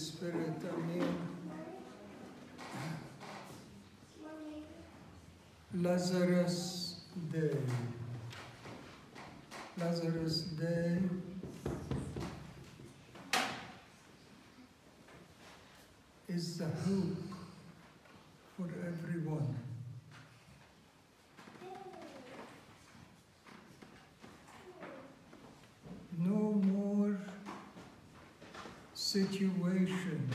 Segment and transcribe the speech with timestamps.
[0.00, 0.54] Spirit.
[0.72, 1.14] Amen.
[5.74, 7.00] Lazarus
[7.30, 7.56] Day.
[9.76, 10.98] Lazarus Day.
[16.28, 17.18] Is the hope
[18.56, 19.54] for everyone.
[26.18, 27.18] No more
[29.10, 30.28] situation.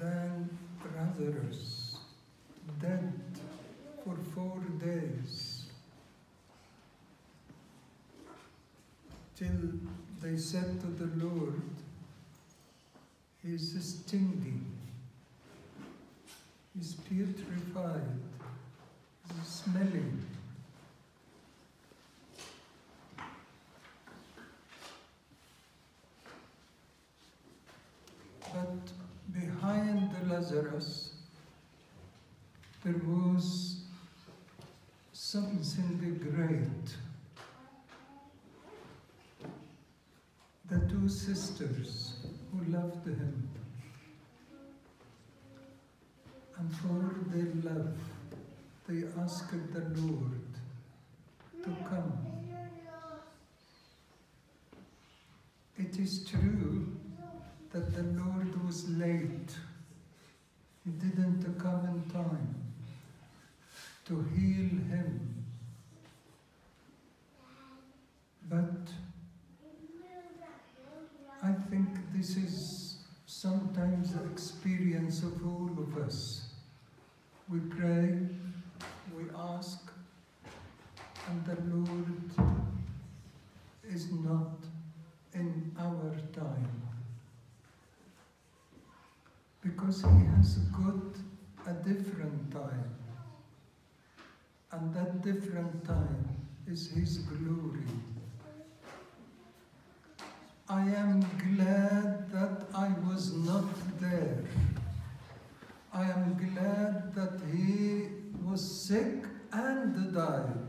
[0.00, 0.58] Than
[0.96, 1.98] Lazarus,
[2.80, 3.12] dead
[4.02, 5.66] for four days,
[9.36, 9.60] till
[10.20, 11.62] they said to the Lord,
[13.44, 14.60] He's stingy,
[16.76, 18.18] he's putrefied,
[19.28, 20.26] he's smelling.
[28.52, 31.10] But behind the Lazarus,
[32.84, 33.82] there was
[35.12, 36.96] something great.
[40.68, 42.14] The two sisters
[42.50, 43.48] who loved him,
[46.58, 47.96] and for their love,
[48.88, 50.48] they asked the Lord
[51.62, 52.12] to come.
[55.78, 56.88] It is true
[57.72, 59.54] that the Lord was late.
[60.84, 62.54] He didn't come in time
[64.06, 65.44] to heal him.
[68.48, 68.90] But
[71.42, 76.48] I think this is sometimes the experience of all of us.
[77.48, 78.18] We pray,
[79.16, 79.89] we ask,
[89.80, 91.16] because he has got
[91.66, 92.94] a different time.
[94.72, 96.28] And that different time
[96.66, 97.86] is his glory.
[100.68, 103.64] I am glad that I was not
[104.00, 104.44] there.
[105.92, 108.08] I am glad that he
[108.44, 110.68] was sick and died.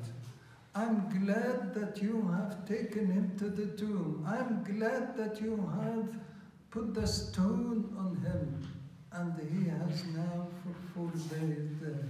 [0.73, 4.25] I'm glad that you have taken him to the tomb.
[4.27, 6.07] I'm glad that you have
[6.71, 8.71] put the stone on him
[9.13, 10.47] and he has now
[10.93, 12.07] for days there.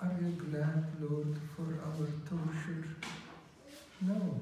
[0.00, 2.88] Are you glad, Lord, for our torture?
[4.02, 4.40] No,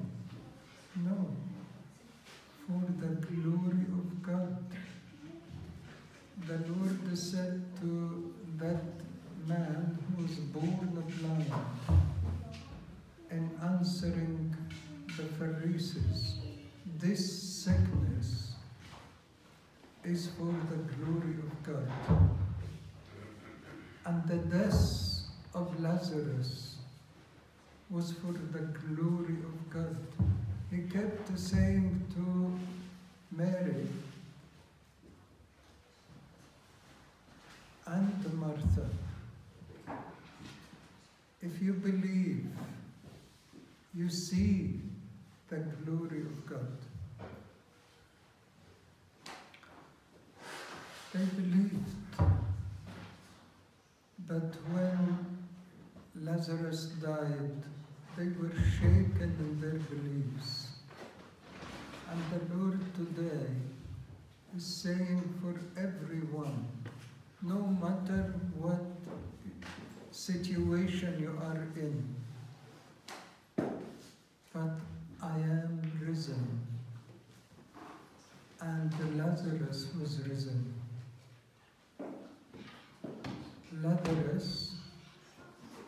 [0.97, 1.27] no,
[2.67, 4.57] for the glory of God.
[6.47, 8.83] The Lord said to that
[9.47, 11.53] man who was born blind
[13.31, 14.55] in answering
[15.17, 16.35] the Pharisees,
[16.99, 18.53] this sickness
[20.03, 20.77] is for the
[21.63, 21.87] God.
[24.05, 25.21] And the death
[25.53, 26.77] of Lazarus
[27.89, 29.97] was for the glory of God.
[30.69, 32.59] He kept saying to
[33.31, 33.87] Mary
[37.85, 38.89] and Martha,
[41.41, 42.45] if you believe,
[43.93, 44.79] you see
[45.49, 46.77] the glory of God.
[51.13, 51.75] They believed.
[54.27, 55.37] But when
[56.15, 57.63] Lazarus died,
[58.17, 60.69] they were shaken in their beliefs.
[62.09, 63.45] And the Lord today
[64.57, 66.67] is saying for everyone,
[67.43, 68.83] no matter what
[70.09, 72.15] situation you are in,
[74.51, 74.79] but
[75.21, 76.59] I am risen.
[78.61, 80.73] And Lazarus was risen.
[83.83, 84.75] Lazarus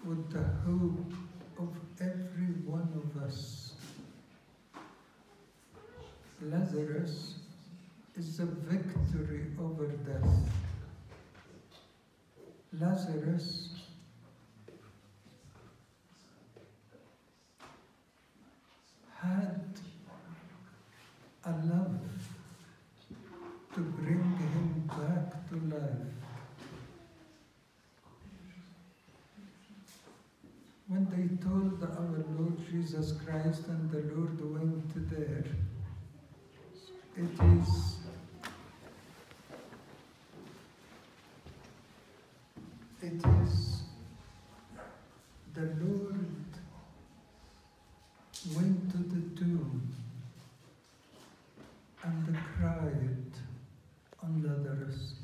[0.03, 1.13] with the hope
[1.57, 3.75] of every one of us.
[6.41, 7.35] Lazarus
[8.17, 10.49] is the victory over death.
[12.81, 13.69] Lazarus
[19.21, 19.79] had
[21.45, 22.01] a love
[23.73, 26.24] to bring him back to life.
[31.43, 35.45] Told our Lord Jesus Christ and the Lord went there,
[37.17, 37.97] it is
[43.01, 43.83] it is
[45.53, 46.25] the Lord
[48.55, 49.93] went to the tomb
[52.03, 53.31] and cried
[54.23, 55.15] on Lazarus.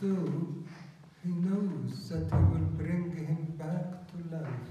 [0.00, 0.54] Though
[1.22, 4.70] he knows that he will bring him back to life.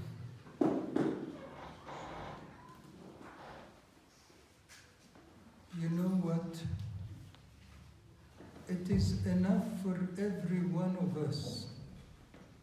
[5.80, 6.56] You know what?
[8.68, 11.66] It is enough for every one of us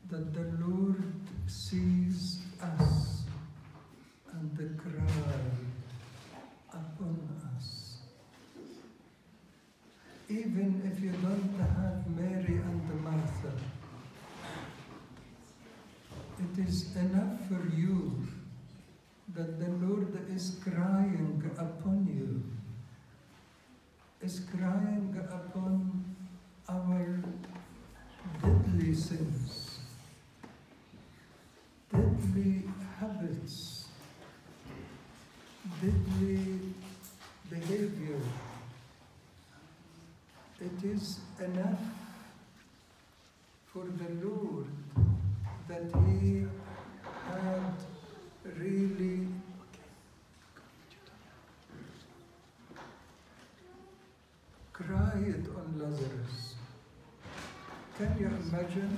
[0.10, 1.04] that the Lord
[1.48, 1.97] sees
[16.98, 18.28] enough for you
[19.36, 22.44] that the Lord is crying upon you,
[24.26, 26.06] is crying upon
[26.68, 27.20] our
[28.42, 29.80] deadly sins,
[31.92, 32.64] deadly
[33.00, 33.86] habits,
[35.82, 36.74] deadly
[37.50, 38.22] behavior.
[40.60, 41.80] It is enough
[43.72, 44.66] for the Lord
[45.68, 46.46] that He
[47.38, 47.74] had
[48.60, 49.28] really
[54.74, 56.56] cried on Lazarus.
[57.98, 58.98] Can you imagine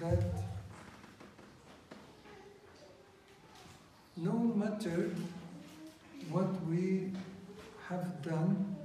[0.00, 0.24] that
[4.16, 5.14] no matter
[6.30, 7.12] what we
[7.88, 8.76] have done,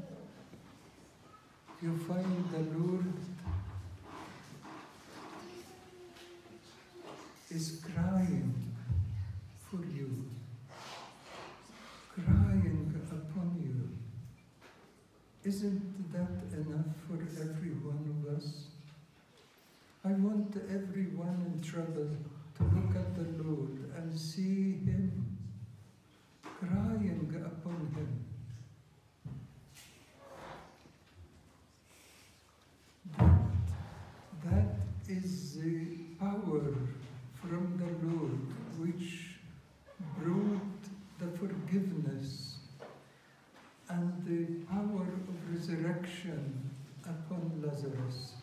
[1.81, 3.13] you find the Lord
[7.53, 8.73] is crying
[9.69, 10.25] for you,
[12.09, 13.89] crying upon you.
[15.47, 18.69] Isn't that enough for every one of us?
[20.03, 22.09] I want everyone in trouble
[22.57, 25.37] to look at the Lord and see Him
[26.41, 28.25] crying upon Him.
[33.19, 34.75] That, that
[35.07, 35.85] is the
[36.19, 36.73] power
[37.43, 38.39] from the Lord
[38.79, 39.35] which
[40.17, 40.83] brought
[41.19, 42.55] the forgiveness
[43.89, 46.71] and the power of resurrection
[47.03, 48.33] upon Lazarus.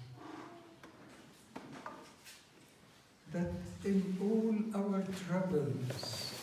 [3.33, 3.53] That
[3.85, 6.35] in all our troubles,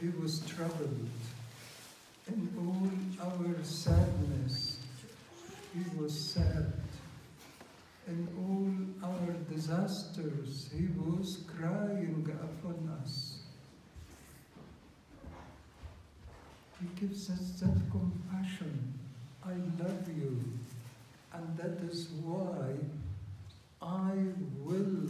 [0.00, 1.08] he was troubled.
[2.26, 4.78] In all our sadness,
[5.72, 6.72] he was sad.
[8.06, 8.28] In
[9.02, 13.38] all our disasters, he was crying upon us.
[16.80, 18.94] He gives us that compassion.
[19.44, 19.52] I
[19.82, 20.42] love you.
[21.32, 22.72] And that is why
[23.84, 24.14] I
[24.60, 25.08] will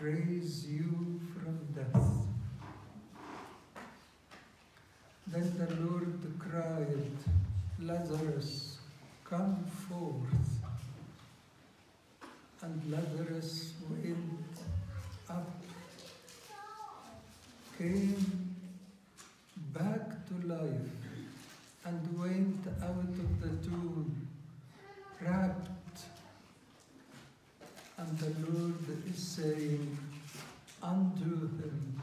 [0.00, 2.08] raise you from death.
[5.28, 7.12] Then the Lord cried,
[7.78, 8.78] Lazarus,
[9.24, 10.48] come forth.
[12.62, 14.58] And Lazarus went
[15.30, 15.50] up,
[17.78, 18.56] came
[19.72, 20.90] back to life,
[21.84, 24.28] and went out of the tomb,
[25.20, 25.68] wrapped.
[27.98, 28.74] And the Lord
[29.08, 29.96] is saying,
[30.82, 32.02] Undo him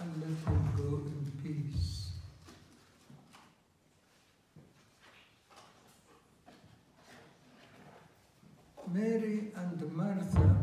[0.00, 2.12] and let him go in peace.
[8.92, 9.50] Mary
[9.94, 10.56] Martha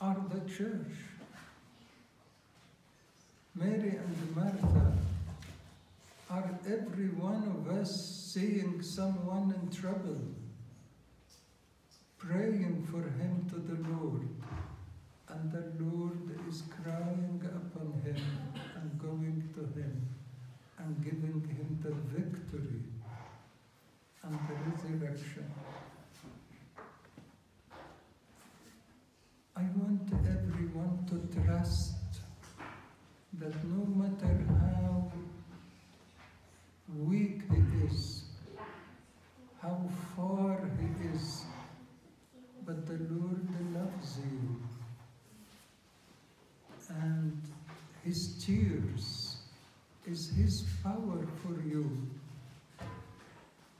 [0.00, 0.94] are the church.
[3.56, 4.92] Mary and Martha
[6.30, 7.90] are every one of us
[8.32, 10.20] seeing someone in trouble,
[12.18, 14.28] praying for him to the Lord,
[15.28, 18.22] and the Lord is crying upon him
[18.76, 20.08] and going to him
[20.78, 22.84] and giving him the victory
[24.22, 25.50] and the resurrection.
[29.56, 31.94] I want everyone to trust
[33.40, 35.10] that no matter how
[36.94, 38.24] weak he is,
[39.60, 39.76] how
[40.14, 41.44] far he is,
[42.64, 44.62] but the Lord loves you.
[46.90, 47.42] And
[48.04, 49.36] his tears
[50.06, 51.90] is his power for you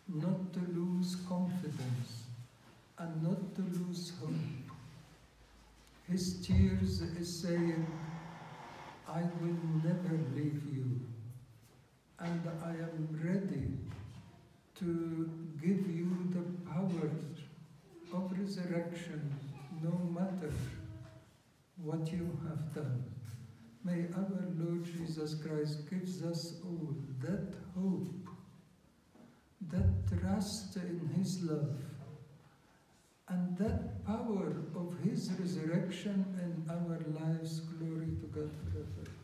[0.09, 2.25] not to lose confidence
[2.99, 4.71] and not to lose hope.
[6.11, 7.87] His tears is saying,
[9.09, 11.01] I will never leave you,
[12.19, 13.79] and I am ready
[14.81, 15.31] to
[15.63, 17.11] give you the power
[18.13, 19.33] of resurrection
[19.81, 20.53] no matter
[21.77, 23.05] what you have done.
[23.85, 28.09] May our Lord Jesus Christ gives us all that hope,
[29.71, 31.77] that trust in His love,
[33.31, 37.61] and that power of His resurrection in our lives.
[37.79, 39.20] Glory to God forever.